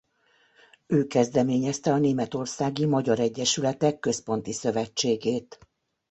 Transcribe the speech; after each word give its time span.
Ő 0.87 1.05
kezdeményezte 1.07 1.91
a 1.93 1.97
Németországi 1.97 2.85
Magyar 2.85 3.19
Egyesületek 3.19 3.99
Központi 3.99 4.53
Szövetségét. 4.53 5.59